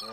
[0.00, 0.08] 聆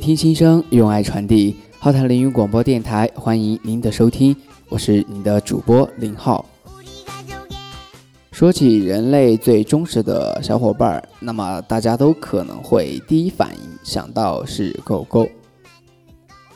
[0.00, 1.56] 听心声，用爱传递。
[1.78, 4.34] 浩谈凌云广播电台，欢迎您的收听，
[4.68, 6.44] 我是您的主播林浩。
[8.32, 15.28] 说起人类最忠实的小伙伴，那么大家都可能会第一反应想到是狗狗。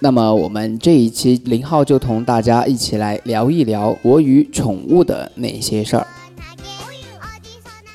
[0.05, 6.07] 那么我们这一期林浩就同大家一起来聊一聊我与宠物的那些事儿。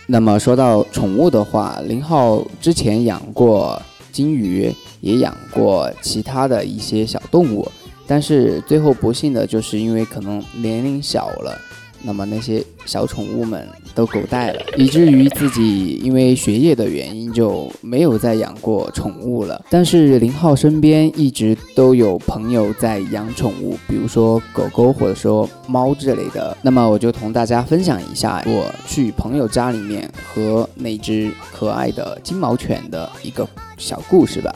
[0.08, 3.80] 那么说到宠物的话，林浩之前养过
[4.12, 4.74] 金鱼。
[5.02, 7.66] 也养过其他的一些小动物，
[8.06, 11.58] 但是最后不幸的就是因为可能年龄小了，
[12.02, 19.64] 那么那些小宠物们都狗带了，以至于自己因为学业的原因就没有再养过宠物了。
[19.70, 26.56] 但是林浩身边一直都有朋友在养宠物，比如说狗狗或者说猫之类的。
[26.62, 34.56] 那么我就同大家分享一下我去朋友家里面和那只可爱的金毛犬的一个小故事吧。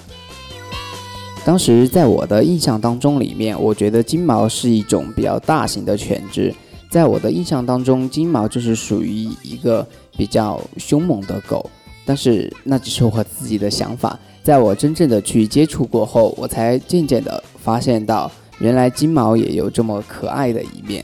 [1.45, 6.53] 当时在我的印象当中，里面我觉得金毛是一种比较大型的犬只。
[6.93, 9.83] 在我的印象当中，金毛就是属于一个
[10.15, 11.67] 比较凶猛的狗。
[12.05, 14.19] 但是那只是我自己的想法。
[14.43, 21.03] 在我真正的去接触过后，我才渐渐的发现到，原来金毛也有这么可爱的一面。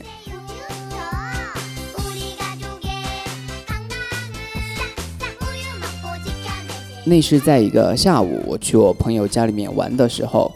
[7.04, 10.54] 那是在一个下午，我去我朋友家里面玩的时候，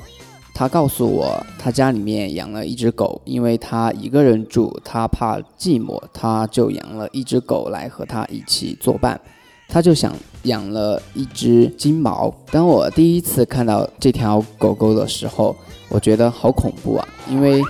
[0.54, 9.20] 他告诉我，他家里面养了一只狗，因为他一个人住，他怕寂寞，他就养了一只狗来和他一起作伴。
[9.66, 12.32] 他就想养了一只金毛。
[12.52, 15.56] 当我第一次看到这条狗狗的时候，
[15.88, 17.60] 我觉得好恐怖啊，因为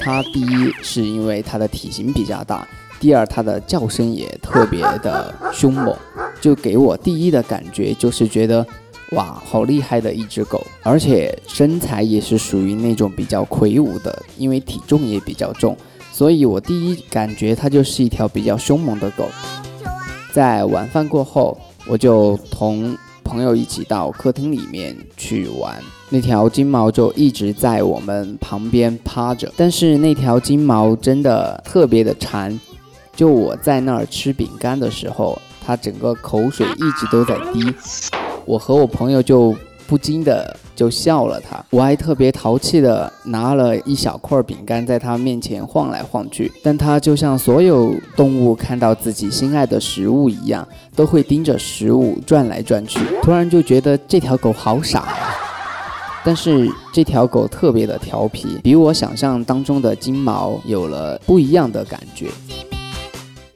[0.00, 2.66] 它第一是因为它的体型比较大。
[2.98, 5.94] 第二，它的叫声也特别的凶猛，
[6.40, 8.66] 就给我第一的感觉就是觉得，
[9.12, 15.76] 哇，好厉害的一只狗，而且身材也是属于那种比较魁梧的，因为体重也比较重，
[16.10, 19.28] 所以我第一感觉它就是一条比较凶猛的狗。
[20.32, 32.58] 在晚饭过后，我就同朋友一起到客厅里面去玩，那条金毛就一直在我们旁边趴着，但是那条金毛真的特别的馋。
[33.14, 37.62] 就我在那儿吃饼干的时候，它整个口水一直都在滴，
[38.44, 39.54] 我和我朋友就
[39.86, 50.66] 不禁的就笑了他，我还特别淘气的拿了一小块饼干在他面前晃来晃去，但他就像所有动物看到自己心爱的食物一样，
[50.96, 53.00] 都会盯着食物转来转去。
[53.22, 55.36] 突然就觉得这条狗好傻呀，
[56.24, 62.28] 但是这条狗特别的调皮，比我想象当中的金毛有了不一样的感觉。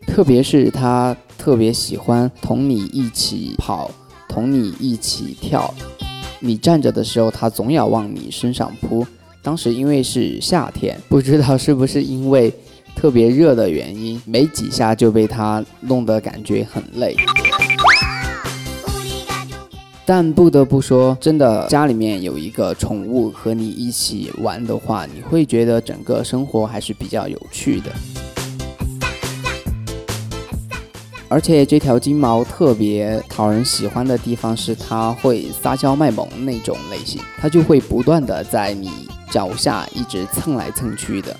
[0.06, 3.90] 特别是它特别喜欢同你一起跑，
[4.36, 5.72] 同你一起跳。
[6.40, 9.06] 你站着的时候，它总要往你身上扑。
[9.40, 12.52] 当时因为是夏天，不知道是不是因为
[12.94, 17.16] 特别热的原因，没几下就被它弄得感觉很累。
[20.04, 27.90] 但不得不说，真的家里面有一个宠物和你一起玩的话，你会觉得整个生活还是比较有趣的。
[31.28, 41.36] 而且这条金毛特别讨人喜欢的地方是，它会撒娇卖萌那种类型，它就会不断的在你脚下一直蹭来蹭去的。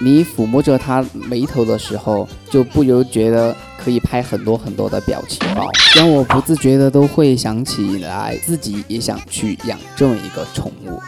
[0.00, 11.00] 你抚摸着它眉头的时候，就不由觉得可以拍很多很多的表情包，让我不自觉的都会想起来自己也想去养这么一个宠物。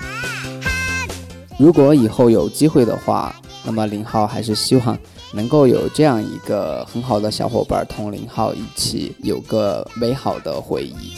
[1.58, 3.34] 如果以后有机会的话，
[3.64, 4.96] 那么林浩还是希望。
[5.34, 11.14] 能够有这样一个很好的小伙伴同林浩一起有个美好的回忆，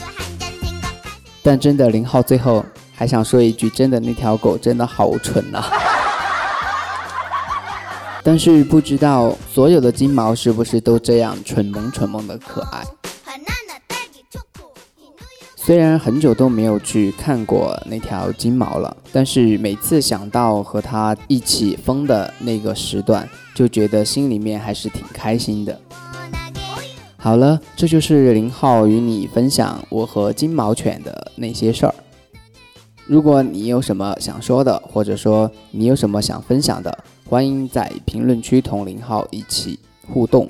[1.43, 2.65] 但真的林浩最后
[2.95, 5.63] 还想说一句：真的那条狗真的好蠢呐！
[8.25, 12.83] 但是不知道所有的金毛是不是都这样蠢萌蠢萌的可爱？
[15.67, 23.29] 虽然很久都没有去看过那条金毛了，但是每次想到和它一起疯的那个时段。
[23.53, 25.77] 就觉得心里面还是挺开心的。
[27.17, 31.95] 好了，这就是林浩与你分享我和金毛犬的那些事儿。
[33.05, 36.97] 如果你有什么想说的，或者说你有什么想分享的，
[37.29, 40.49] 欢迎在评论区同林浩一起互动。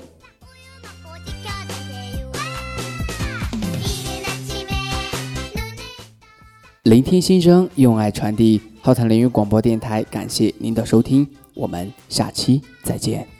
[6.87, 8.61] 聆听心声，用爱传递。
[8.79, 13.36] 浩谈淋雨广播电台，感谢您的收听，我们下期再见。